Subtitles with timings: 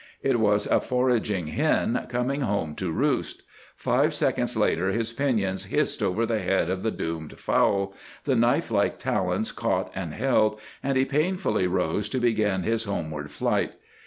[0.23, 3.43] It was a foraging hen coming home to roost.
[3.75, 7.93] Five seconds later his pinions hissed over the head of the doomed fowl,
[8.23, 13.29] the knife like talons caught and held, and he painfully arose to begin his homeward
[13.29, 13.73] flight.